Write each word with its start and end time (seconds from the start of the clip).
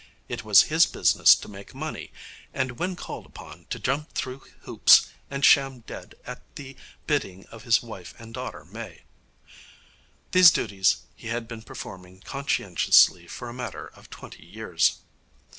It 0.27 0.43
was 0.43 0.63
his 0.63 0.87
business 0.87 1.35
to 1.35 1.47
make 1.47 1.75
money, 1.75 2.11
and, 2.55 2.79
when 2.79 2.95
called 2.95 3.27
upon, 3.27 3.67
to 3.69 3.77
jump 3.77 4.13
through 4.13 4.39
hoops 4.61 5.05
and 5.29 5.45
sham 5.45 5.81
dead 5.81 6.15
at 6.25 6.41
the 6.55 6.75
bidding 7.05 7.45
of 7.51 7.65
his 7.65 7.83
wife 7.83 8.15
and 8.17 8.33
daughter 8.33 8.65
Mae. 8.65 9.03
These 10.31 10.49
duties 10.49 11.03
he 11.15 11.27
had 11.27 11.47
been 11.47 11.61
performing 11.61 12.21
conscientiously 12.21 13.27
for 13.27 13.47
a 13.47 13.53
matter 13.53 13.89
of 13.93 14.09
twenty 14.09 14.43
years. 14.43 15.01